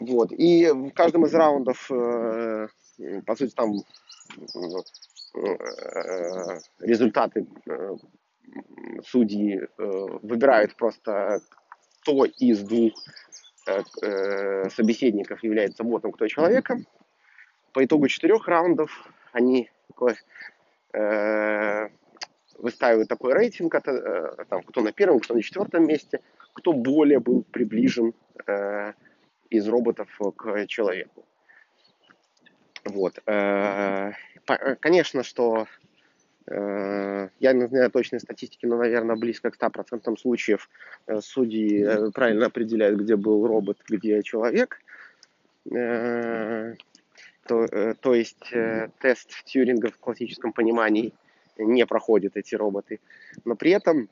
Вот. 0.00 0.32
И 0.32 0.68
в 0.68 0.90
каждом 0.90 1.26
из 1.26 1.34
раундов, 1.34 1.88
э, 1.92 2.66
по 3.24 3.36
сути, 3.36 3.54
там 3.54 3.76
э, 3.76 4.80
результаты 6.80 7.46
судьи 9.06 9.60
выбирают 9.78 10.76
просто 10.76 11.40
кто 12.00 12.24
из 12.24 12.60
двух 12.62 12.92
собеседников 13.64 15.42
является 15.44 15.84
ботом, 15.84 16.10
кто 16.10 16.26
человеком. 16.26 16.84
По 17.72 17.84
итогу 17.84 18.08
четырех 18.08 18.48
раундов 18.48 18.90
они 19.32 19.68
выстаивают 22.58 23.08
такой 23.08 23.34
рейтинг, 23.34 23.74
это, 23.74 23.90
э, 23.90 24.44
там, 24.48 24.62
кто 24.62 24.80
на 24.80 24.92
первом, 24.92 25.20
кто 25.20 25.34
на 25.34 25.42
четвертом 25.42 25.86
месте, 25.86 26.20
кто 26.54 26.72
более 26.72 27.18
был 27.18 27.42
приближен 27.42 28.14
э, 28.46 28.92
из 29.50 29.68
роботов 29.68 30.08
к 30.36 30.66
человеку. 30.66 31.24
Вот. 32.84 33.18
Э, 33.26 34.12
конечно, 34.80 35.22
что 35.22 35.66
э, 36.46 37.28
я 37.40 37.52
не 37.52 37.66
знаю 37.66 37.90
точной 37.90 38.20
статистики, 38.20 38.66
но, 38.66 38.76
наверное, 38.76 39.16
близко 39.16 39.50
к 39.50 39.56
100% 39.56 40.16
случаев 40.16 40.68
э, 41.06 41.20
судьи 41.20 41.84
э, 41.84 42.10
правильно 42.12 42.46
определяют, 42.46 43.00
где 43.00 43.16
был 43.16 43.46
робот, 43.46 43.78
где 43.88 44.22
человек. 44.22 44.80
То, 47.46 47.64
э, 47.64 47.94
то 48.00 48.14
есть 48.14 48.52
э, 48.52 48.88
тест 49.00 49.44
Тьюринга 49.44 49.90
в 49.90 49.98
классическом 49.98 50.52
понимании 50.52 51.12
не 51.58 51.86
проходят 51.86 52.36
эти 52.36 52.54
роботы. 52.54 53.00
Но 53.44 53.56
при 53.56 53.72
этом 53.72 54.08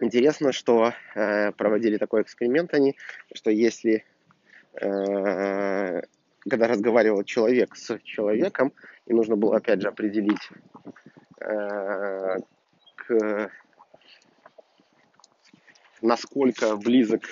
интересно, 0.00 0.52
что 0.52 0.92
э, 1.14 1.52
проводили 1.52 1.96
такой 1.96 2.22
эксперимент 2.22 2.72
они, 2.74 2.96
что 3.34 3.50
если 3.50 4.04
когда 4.78 6.02
разговаривал 6.44 7.24
человек 7.24 7.74
с 7.76 7.98
человеком, 8.00 8.74
и 9.06 9.14
нужно 9.14 9.34
было 9.34 9.56
опять 9.56 9.80
же 9.80 9.88
определить 9.88 10.50
к, 11.38 13.50
насколько 16.02 16.76
близок 16.76 17.22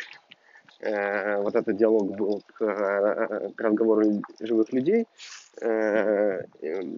э, 0.85 1.43
вот 1.43 1.55
этот 1.55 1.77
диалог 1.77 2.17
был 2.17 2.43
к, 2.55 2.63
э, 2.63 3.51
к 3.55 3.61
разговору 3.61 4.23
живых 4.41 4.73
людей, 4.73 5.07
э, 5.61 6.43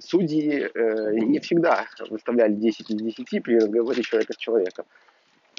судьи 0.01 0.69
э, 0.75 1.15
не 1.15 1.39
всегда 1.39 1.87
выставляли 2.11 2.55
10 2.55 2.91
из 2.91 2.97
10 2.97 3.43
при 3.43 3.57
разговоре 3.57 4.03
человека 4.03 4.33
с 4.33 4.37
человеком. 4.37 4.87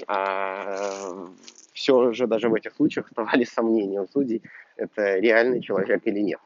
А 0.06 1.26
все 1.72 2.12
же 2.12 2.26
даже 2.26 2.48
в 2.48 2.54
этих 2.54 2.74
случаях 2.74 3.06
оставались 3.06 3.50
сомнения 3.50 4.00
у 4.00 4.06
судей, 4.06 4.42
это 4.76 5.18
реальный 5.18 5.60
человек 5.60 6.02
или 6.04 6.20
нет. 6.20 6.40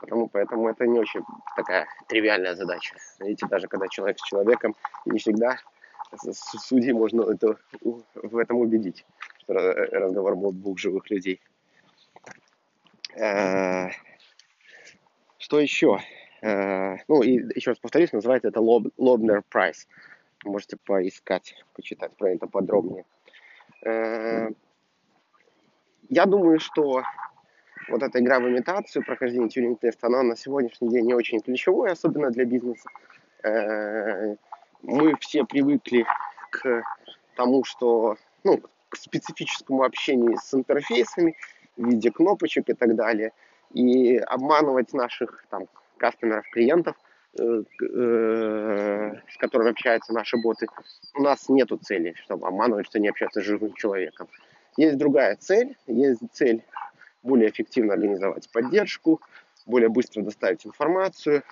Потому, 0.00 0.28
поэтому 0.28 0.68
это 0.68 0.86
не 0.86 0.98
очень 0.98 1.22
такая 1.56 1.86
тривиальная 2.08 2.54
задача. 2.54 2.94
Видите, 3.18 3.46
даже 3.50 3.66
когда 3.66 3.88
человек 3.88 4.18
с 4.18 4.28
человеком, 4.28 4.74
не 5.06 5.18
всегда 5.18 5.58
судей 6.22 6.92
можно 6.92 7.22
это, 7.22 7.56
в 8.14 8.38
этом 8.38 8.58
убедить, 8.58 9.04
что 9.48 9.54
разговор 9.54 10.36
был 10.36 10.52
двух 10.52 10.78
живых 10.78 11.10
людей. 11.10 11.40
Э, 13.16 13.88
что 15.38 15.58
еще? 15.58 16.00
Э, 16.42 16.96
ну, 17.08 17.22
и 17.22 17.32
еще 17.54 17.70
раз 17.70 17.78
повторюсь, 17.78 18.12
называется 18.12 18.48
это 18.48 18.60
Lobner 18.60 19.42
Price. 19.50 19.86
Можете 20.44 20.76
поискать, 20.76 21.54
почитать 21.74 22.14
про 22.16 22.30
это 22.32 22.46
подробнее. 22.46 23.04
Э, 23.84 24.50
я 26.10 26.26
думаю, 26.26 26.60
что 26.60 27.02
вот 27.88 28.02
эта 28.02 28.20
игра 28.20 28.40
в 28.40 28.48
имитацию, 28.48 29.04
прохождение 29.04 29.48
тюринг-теста, 29.48 30.08
она 30.08 30.22
на 30.22 30.36
сегодняшний 30.36 30.90
день 30.90 31.06
не 31.06 31.14
очень 31.14 31.40
ключевая, 31.40 31.92
особенно 31.92 32.30
для 32.30 32.44
бизнеса 32.44 32.88
мы 34.82 35.14
все 35.20 35.44
привыкли 35.44 36.04
к 36.50 36.82
тому, 37.36 37.64
что, 37.64 38.16
ну, 38.44 38.60
к 38.88 38.96
специфическому 38.96 39.82
общению 39.84 40.38
с 40.38 40.54
интерфейсами 40.54 41.36
в 41.76 41.88
виде 41.88 42.10
кнопочек 42.10 42.68
и 42.68 42.74
так 42.74 42.94
далее. 42.94 43.32
И 43.74 44.16
обманывать 44.16 44.92
наших 44.92 45.44
там 45.50 45.66
кастомеров, 45.98 46.48
клиентов, 46.50 46.96
э, 47.38 47.62
э, 47.82 49.12
с 49.30 49.36
которыми 49.38 49.70
общаются 49.70 50.12
наши 50.12 50.36
боты, 50.38 50.66
у 51.14 51.22
нас 51.22 51.48
нету 51.48 51.76
цели, 51.76 52.14
чтобы 52.24 52.46
обманывать, 52.46 52.86
что 52.86 52.98
они 52.98 53.08
общаются 53.08 53.40
с 53.40 53.44
живым 53.44 53.74
человеком. 53.74 54.28
Есть 54.76 54.96
другая 54.96 55.36
цель, 55.36 55.76
есть 55.86 56.20
цель 56.32 56.62
более 57.22 57.50
эффективно 57.50 57.94
организовать 57.94 58.48
поддержку, 58.50 59.20
более 59.66 59.88
быстро 59.88 60.22
доставить 60.22 60.64
информацию, 60.66 61.42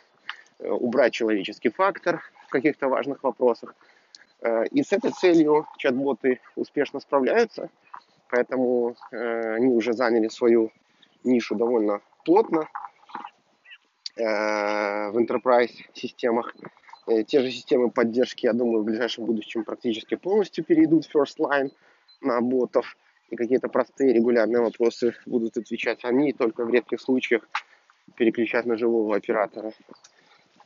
э, 0.59 0.69
убрать 0.69 1.13
человеческий 1.13 1.69
фактор, 1.69 2.23
в 2.47 2.51
каких-то 2.51 2.89
важных 2.89 3.23
вопросах. 3.23 3.75
Э, 4.43 4.65
и 4.67 4.83
с 4.83 4.93
этой 4.93 5.13
целью 5.13 5.67
чат-боты 5.79 6.41
успешно 6.57 7.01
справляются, 7.01 7.71
поэтому 8.29 8.97
э, 9.11 9.55
они 9.55 9.69
уже 9.69 9.93
заняли 9.93 10.29
свою 10.29 10.73
нишу 11.25 11.55
довольно 11.55 12.01
плотно 12.25 12.69
э, 14.17 15.11
в 15.11 15.17
enterprise 15.17 15.73
системах. 15.95 16.55
Те 17.29 17.41
же 17.41 17.53
системы 17.53 17.89
поддержки, 17.93 18.47
я 18.47 18.53
думаю, 18.53 18.83
в 18.83 18.85
ближайшем 18.85 19.27
будущем 19.27 19.63
практически 19.63 20.17
полностью 20.17 20.65
перейдут 20.65 21.07
в 21.07 21.15
first 21.15 21.39
line 21.39 21.71
на 22.21 22.41
ботов, 22.41 22.97
и 23.31 23.37
какие-то 23.37 23.69
простые 23.69 24.13
регулярные 24.13 24.61
вопросы 24.61 25.15
будут 25.25 25.57
отвечать 25.57 26.05
они, 26.05 26.33
только 26.33 26.65
в 26.65 26.71
редких 26.71 27.01
случаях 27.01 27.49
переключать 28.17 28.67
на 28.67 28.77
живого 28.77 29.15
оператора. 29.15 29.73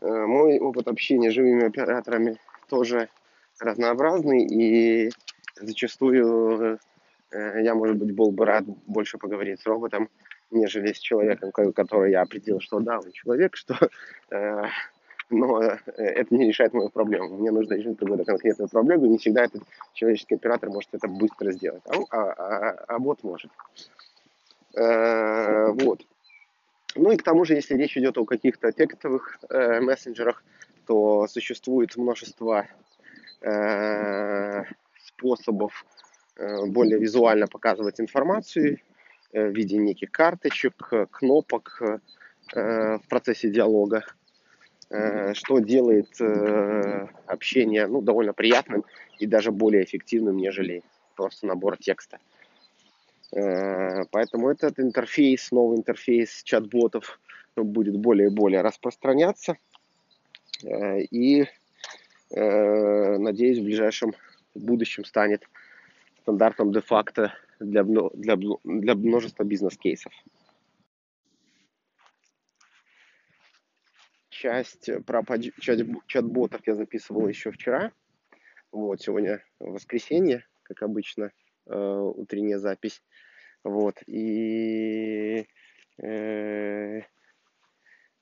Мой 0.01 0.59
опыт 0.59 0.89
общения 0.89 1.31
с 1.31 1.35
живыми 1.35 1.67
операторами 1.67 2.39
тоже 2.71 3.11
разнообразный, 3.61 4.45
и 4.45 5.11
зачастую 5.57 6.79
э, 7.31 7.63
я, 7.63 7.75
может 7.75 7.97
быть, 7.97 8.15
был 8.15 8.31
бы 8.31 8.45
рад 8.45 8.65
больше 8.87 9.19
поговорить 9.19 9.61
с 9.61 9.67
роботом, 9.67 10.09
нежели 10.51 10.93
с 10.93 10.99
человеком, 10.99 11.53
который 11.53 12.11
я 12.11 12.23
определил, 12.23 12.61
что 12.61 12.81
да, 12.81 12.99
он 12.99 13.13
человек, 13.13 13.57
что 13.57 13.77
э, 14.31 14.63
но 15.33 15.63
это 15.63 16.35
не 16.35 16.49
решает 16.49 16.73
мою 16.73 16.89
проблему. 16.89 17.37
Мне 17.37 17.53
нужно 17.53 17.75
решить 17.75 17.99
какую-то 17.99 18.25
конкретную 18.25 18.69
проблему, 18.69 19.07
и 19.07 19.11
не 19.11 19.19
всегда 19.19 19.45
этот 19.45 19.63
человеческий 19.93 20.35
оператор 20.35 20.71
может 20.71 20.93
это 20.93 21.07
быстро 21.07 21.53
сделать, 21.53 21.83
а, 21.87 21.99
а, 22.11 22.33
а, 22.33 22.85
а 22.89 22.99
бот 22.99 23.23
может. 23.23 23.51
Вот. 24.75 26.05
Ну 26.97 27.13
и 27.13 27.17
к 27.17 27.23
тому 27.23 27.45
же, 27.45 27.55
если 27.55 27.77
речь 27.77 27.97
идет 27.97 28.19
о 28.19 28.25
каких-то 28.25 28.73
текстовых 28.73 29.39
э, 29.49 29.81
мессенджерах, 29.81 30.43
то 30.87 31.27
существует 31.29 31.97
множество 31.97 32.67
э, 33.41 34.65
способов 34.99 35.85
э, 36.37 36.67
более 36.67 36.99
визуально 36.99 37.47
показывать 37.47 38.01
информацию 38.01 38.79
э, 39.33 39.49
в 39.49 39.55
виде 39.55 39.77
неких 39.77 40.11
карточек, 40.11 40.75
кнопок 41.11 41.83
в 42.53 43.03
процессе 43.09 43.49
диалога, 43.49 44.05
что 44.89 45.61
делает 45.61 46.21
общение 47.27 47.87
ну, 47.87 48.01
довольно 48.01 48.33
приятным 48.33 48.85
и 49.21 49.27
даже 49.27 49.53
более 49.53 49.85
эффективным, 49.85 50.37
нежели 50.37 50.83
просто 51.15 51.47
набор 51.47 51.77
текста. 51.77 52.19
Поэтому 53.31 54.51
этот 54.51 54.81
интерфейс, 54.81 55.53
новый 55.53 55.79
интерфейс 55.79 56.43
чат-ботов 56.43 57.21
будет 57.55 57.97
более 57.97 58.31
и 58.31 58.35
более 58.35 58.63
распространяться. 58.63 59.57
И, 60.65 61.47
надеюсь, 62.31 63.59
в 63.59 63.65
ближайшем 63.65 64.15
будущем 64.55 65.05
станет 65.05 65.49
стандартом 66.23 66.73
де-факто 66.73 67.35
для, 67.59 67.83
для, 67.85 68.37
для 68.65 68.95
множества 68.95 69.45
бизнес-кейсов. 69.45 70.13
Часть 74.29 74.89
про 75.05 75.23
чат-ботов 76.07 76.63
я 76.67 76.75
записывал 76.75 77.29
еще 77.29 77.51
вчера. 77.51 77.93
Вот, 78.73 79.03
сегодня 79.03 79.45
воскресенье, 79.59 80.47
как 80.63 80.83
обычно, 80.83 81.33
э, 81.67 81.75
утренняя 81.77 82.59
запись. 82.59 83.03
Вот, 83.65 83.97
и... 84.07 85.47
Э, 86.01 87.03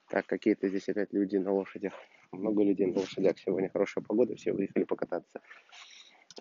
так, 0.09 0.27
какие-то 0.27 0.69
здесь 0.69 0.89
опять 0.89 1.13
люди 1.13 1.37
на 1.37 1.53
лошадях. 1.53 1.93
Много 2.33 2.63
людей 2.63 2.87
на 2.87 3.01
лошадях 3.01 3.39
сегодня, 3.39 3.71
хорошая 3.71 4.05
погода, 4.05 4.37
все 4.37 4.53
выехали 4.53 4.85
покататься. 4.85 5.41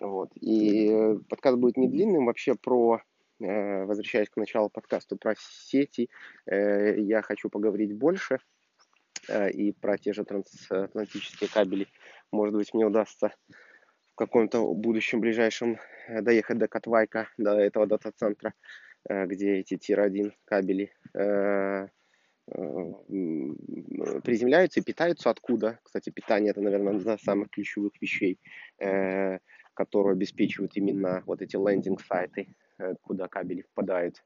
Вот, 0.00 0.30
и 0.36 1.16
подкаст 1.28 1.58
будет 1.58 1.76
не 1.76 1.88
длинным, 1.88 2.26
вообще 2.26 2.54
про 2.54 3.00
Э, 3.40 3.84
возвращаясь 3.84 4.28
к 4.28 4.36
началу 4.36 4.68
подкаста 4.68 5.16
про 5.16 5.34
сети, 5.38 6.10
э, 6.46 6.98
я 6.98 7.22
хочу 7.22 7.48
поговорить 7.48 7.96
больше 7.96 8.40
э, 9.28 9.50
и 9.50 9.72
про 9.72 9.96
те 9.96 10.12
же 10.12 10.24
трансатлантические 10.24 11.48
кабели. 11.48 11.86
Может 12.32 12.56
быть, 12.56 12.74
мне 12.74 12.84
удастся 12.84 13.32
в 14.12 14.16
каком-то 14.16 14.74
будущем 14.74 15.20
ближайшем 15.20 15.78
доехать 16.08 16.58
до 16.58 16.66
Катвайка, 16.66 17.28
до 17.38 17.52
этого 17.52 17.86
дата-центра, 17.86 18.54
где 19.08 19.58
эти 19.58 19.76
тир-1 19.76 20.32
кабели 20.44 20.92
приземляются 24.22 24.80
и 24.80 24.82
питаются 24.82 25.30
откуда. 25.30 25.78
Кстати, 25.82 26.10
питание 26.10 26.50
это, 26.50 26.60
наверное, 26.60 26.96
одна 26.96 27.14
из 27.14 27.22
самых 27.22 27.50
ключевых 27.50 27.92
вещей, 28.00 28.38
которые 28.78 30.12
обеспечивают 30.12 30.76
именно 30.76 31.22
вот 31.26 31.42
эти 31.42 31.56
лендинг-сайты 31.56 32.48
Э, 32.78 32.94
куда 33.02 33.26
кабели 33.26 33.62
впадают 33.62 34.22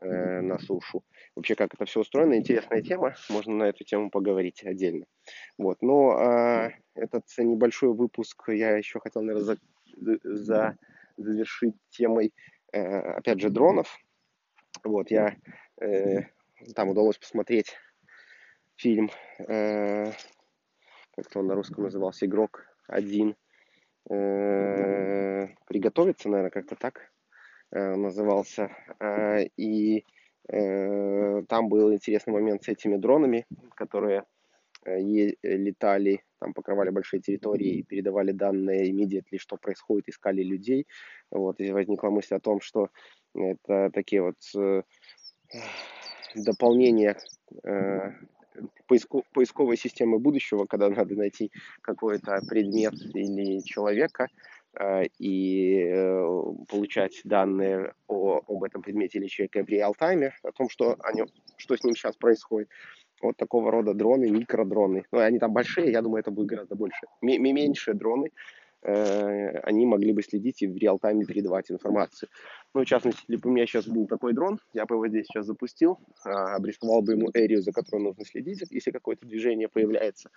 э, 0.00 0.40
на 0.40 0.58
сушу. 0.58 1.04
Вообще, 1.36 1.54
как 1.54 1.74
это 1.74 1.84
все 1.84 2.00
устроено, 2.00 2.34
интересная 2.34 2.80
тема, 2.82 3.14
можно 3.28 3.54
на 3.54 3.64
эту 3.64 3.84
тему 3.84 4.10
поговорить 4.10 4.64
отдельно. 4.64 5.04
Вот, 5.58 5.82
но 5.82 6.18
э, 6.18 6.70
этот 6.94 7.24
небольшой 7.36 7.92
выпуск 7.92 8.48
я 8.48 8.76
еще 8.78 9.00
хотел, 9.00 9.20
наверное, 9.22 9.58
за, 9.98 10.18
за, 10.22 10.78
завершить 11.18 11.74
темой, 11.90 12.32
э, 12.72 12.80
опять 12.80 13.40
же, 13.40 13.50
дронов. 13.50 13.98
Вот, 14.82 15.10
я, 15.10 15.36
э, 15.78 16.22
там 16.74 16.88
удалось 16.88 17.18
посмотреть 17.18 17.74
фильм, 18.76 19.10
э, 19.38 20.12
как-то 21.16 21.40
он 21.40 21.46
на 21.46 21.54
русском 21.54 21.84
назывался, 21.84 22.26
«Игрок 22.26 22.66
один», 22.86 23.36
э, 24.08 25.48
«Приготовиться», 25.66 26.28
наверное, 26.28 26.50
как-то 26.50 26.76
так 26.76 27.10
Э, 27.72 27.94
назывался. 27.94 28.68
Э, 28.98 29.44
и 29.56 30.04
э, 30.48 31.42
там 31.48 31.68
был 31.68 31.92
интересный 31.92 32.32
момент 32.32 32.64
с 32.64 32.68
этими 32.68 32.96
дронами, 32.96 33.46
которые 33.76 34.24
летали, 34.82 36.24
там 36.38 36.54
покрывали 36.54 36.88
большие 36.88 37.20
территории 37.20 37.68
и 37.68 37.82
передавали 37.82 38.32
данные 38.32 38.90
immediately, 38.90 39.36
что 39.36 39.58
происходит, 39.58 40.08
искали 40.08 40.42
людей. 40.42 40.86
Вот, 41.30 41.60
и 41.60 41.70
возникла 41.70 42.08
мысль 42.08 42.34
о 42.34 42.40
том, 42.40 42.62
что 42.62 42.88
это 43.34 43.90
такие 43.92 44.22
вот 44.22 44.36
дополнения 46.34 47.16
поиско, 48.86 49.22
поисковой 49.32 49.76
системы 49.76 50.18
будущего, 50.18 50.66
когда 50.66 50.88
надо 50.88 51.14
найти 51.14 51.50
какой-то 51.82 52.40
предмет 52.46 52.94
или 53.14 53.60
человека, 53.60 54.28
Э, 54.78 55.04
и 55.18 55.84
э, 55.88 56.42
получать 56.68 57.20
данные 57.24 57.92
о, 58.06 58.40
об 58.46 58.62
этом 58.62 58.82
предмете 58.82 59.18
или 59.18 59.26
человеке 59.26 59.64
в 59.64 59.68
реал-тайме, 59.68 60.32
о 60.44 60.52
том, 60.52 60.68
что, 60.68 60.96
о 61.00 61.12
нем, 61.12 61.26
что 61.56 61.76
с 61.76 61.82
ним 61.82 61.96
сейчас 61.96 62.16
происходит. 62.16 62.68
Вот 63.20 63.36
такого 63.36 63.70
рода 63.70 63.94
дроны, 63.94 64.30
микродроны. 64.30 65.04
Ну, 65.10 65.18
они 65.18 65.38
там 65.38 65.52
большие, 65.52 65.90
я 65.90 66.02
думаю, 66.02 66.20
это 66.20 66.30
будет 66.30 66.46
гораздо 66.46 66.76
больше. 66.76 67.06
М- 67.20 67.42
меньшие 67.42 67.94
дроны, 67.94 68.30
э, 68.82 69.58
они 69.64 69.86
могли 69.86 70.12
бы 70.12 70.22
следить 70.22 70.62
и 70.62 70.68
в 70.68 70.76
реал-тайме 70.76 71.24
передавать 71.24 71.70
информацию. 71.70 72.28
Ну, 72.72 72.82
в 72.82 72.86
частности, 72.86 73.20
если 73.26 73.42
бы 73.42 73.50
у 73.50 73.52
меня 73.52 73.66
сейчас 73.66 73.86
был 73.86 74.06
такой 74.06 74.32
дрон, 74.32 74.60
я 74.72 74.86
бы 74.86 74.94
его 74.94 75.08
здесь 75.08 75.26
сейчас 75.26 75.46
запустил, 75.46 75.98
э, 76.24 76.28
обрисовал 76.28 77.02
бы 77.02 77.12
ему 77.12 77.30
эрию, 77.34 77.62
за 77.62 77.72
которой 77.72 78.02
нужно 78.02 78.24
следить, 78.24 78.62
если 78.70 78.92
какое-то 78.92 79.26
движение 79.26 79.68
появляется, 79.68 80.30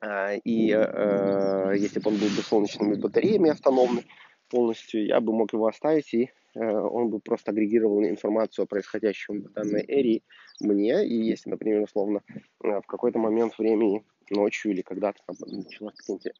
а, 0.00 0.34
и 0.34 0.72
э, 0.72 1.74
если 1.76 1.98
бы 1.98 2.10
он 2.10 2.18
был 2.18 2.28
бы 2.28 2.42
солнечными 2.42 2.94
батареями 2.94 3.50
автономный 3.50 4.06
полностью, 4.48 5.04
я 5.04 5.20
бы 5.20 5.32
мог 5.32 5.52
его 5.52 5.66
оставить, 5.66 6.14
и 6.14 6.30
э, 6.54 6.60
он 6.60 7.10
бы 7.10 7.18
просто 7.18 7.50
агрегировал 7.50 8.04
информацию 8.04 8.62
о 8.62 8.66
происходящем 8.66 9.42
в 9.42 9.52
данной 9.52 9.84
эре 9.86 10.22
мне. 10.60 11.04
И 11.04 11.14
если, 11.14 11.50
например, 11.50 11.82
условно, 11.82 12.22
э, 12.62 12.80
в 12.80 12.86
какой-то 12.86 13.18
момент 13.18 13.58
времени, 13.58 14.04
ночью 14.30 14.72
или 14.72 14.82
когда-то 14.82 15.20
там 15.26 15.36
началась 15.40 15.96
какие-то 15.96 16.30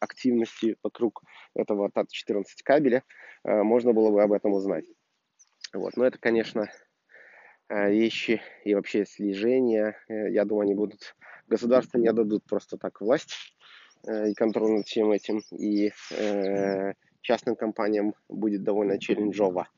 активности 0.00 0.76
вокруг 0.82 1.22
этого 1.54 1.88
TAT-14 1.88 2.44
кабеля, 2.64 3.02
можно 3.44 3.92
было 3.92 4.10
бы 4.10 4.22
об 4.22 4.32
этом 4.32 4.52
узнать. 4.52 4.84
Вот. 5.72 5.96
Но 5.96 6.04
это, 6.04 6.18
конечно, 6.18 6.70
вещи 7.68 8.40
и 8.64 8.74
вообще 8.74 9.04
слежения, 9.04 9.96
я 10.08 10.44
думаю, 10.44 10.64
они 10.64 10.74
будут 10.74 11.14
государство 11.46 11.98
не 11.98 12.12
дадут 12.12 12.44
просто 12.44 12.76
так 12.76 13.00
власть 13.00 13.34
э, 14.06 14.30
и 14.30 14.34
контроль 14.34 14.72
над 14.72 14.86
всем 14.86 15.10
этим. 15.10 15.40
И 15.50 15.92
э, 16.12 16.92
частным 17.20 17.56
компаниям 17.56 18.14
будет 18.28 18.62
довольно 18.62 18.98
челленджово 18.98 19.68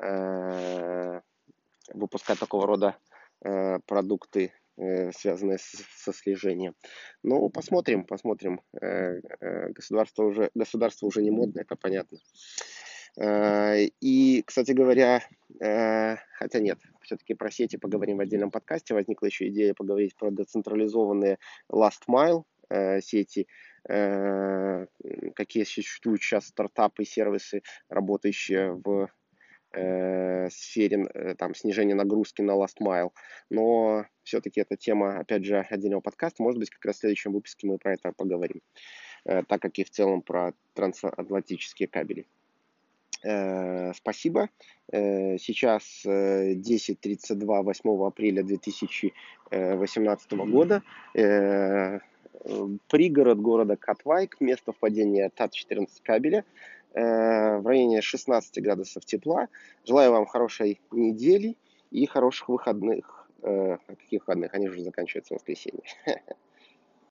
э, 0.00 1.20
выпускать 1.92 2.38
такого 2.38 2.66
рода 2.66 2.96
э, 3.44 3.78
продукты, 3.86 4.52
э, 4.76 5.12
связанные 5.12 5.58
с, 5.58 5.84
со 5.96 6.12
слежением. 6.12 6.74
Ну, 7.22 7.48
посмотрим, 7.50 8.04
посмотрим. 8.04 8.60
Э, 8.80 9.20
э, 9.40 9.68
государство, 9.70 10.24
уже, 10.24 10.50
государство 10.54 11.06
уже 11.06 11.22
не 11.22 11.30
модное, 11.30 11.64
это 11.64 11.76
понятно. 11.76 12.18
И, 13.14 14.42
кстати 14.46 14.70
говоря, 14.70 15.22
хотя 15.58 16.60
нет, 16.60 16.78
все-таки 17.02 17.34
про 17.34 17.50
сети 17.50 17.76
поговорим 17.76 18.16
в 18.16 18.20
отдельном 18.20 18.50
подкасте. 18.50 18.94
Возникла 18.94 19.26
еще 19.26 19.48
идея 19.48 19.74
поговорить 19.74 20.16
про 20.16 20.30
децентрализованные 20.30 21.38
last 21.70 22.08
mile 22.08 22.44
сети, 23.02 23.46
какие 25.34 25.64
существуют 25.64 26.22
сейчас 26.22 26.46
стартапы, 26.46 27.04
сервисы, 27.04 27.62
работающие 27.90 28.72
в 28.72 29.10
сфере 30.50 31.34
там, 31.38 31.54
снижения 31.54 31.94
нагрузки 31.94 32.42
на 32.42 32.52
last 32.52 32.80
mile. 32.80 33.10
Но 33.50 34.06
все-таки 34.22 34.60
эта 34.60 34.76
тема, 34.76 35.18
опять 35.18 35.44
же, 35.44 35.58
отдельного 35.58 36.00
подкаста. 36.00 36.42
Может 36.42 36.58
быть, 36.58 36.70
как 36.70 36.84
раз 36.84 36.96
в 36.96 37.00
следующем 37.00 37.32
выпуске 37.32 37.66
мы 37.66 37.78
про 37.78 37.94
это 37.94 38.12
поговорим. 38.12 38.60
Так 39.24 39.62
как 39.62 39.78
и 39.78 39.84
в 39.84 39.90
целом 39.90 40.22
про 40.22 40.52
трансатлантические 40.74 41.88
кабели. 41.88 42.26
Э, 43.22 43.92
спасибо. 43.94 44.48
Э, 44.90 45.38
сейчас 45.38 46.02
10.32 46.04 47.60
э, 47.60 47.62
8 47.62 48.06
апреля 48.06 48.42
2018 48.42 50.32
года. 50.32 50.82
Пригород 52.88 53.38
города 53.38 53.76
Катвайк, 53.76 54.40
место 54.40 54.72
впадения 54.72 55.30
ТАТ-14 55.30 55.86
кабеля 56.02 56.44
в 56.94 57.66
районе 57.66 58.02
16 58.02 58.62
градусов 58.62 59.04
тепла. 59.04 59.48
Желаю 59.84 60.12
вам 60.12 60.26
хорошей 60.26 60.80
недели 60.90 61.56
и 61.90 62.06
хороших 62.06 62.48
выходных. 62.48 63.28
Каких 63.40 64.20
выходных? 64.20 64.54
Они 64.54 64.68
уже 64.68 64.82
заканчиваются 64.82 65.34
в 65.34 65.38
воскресенье. 65.38 65.84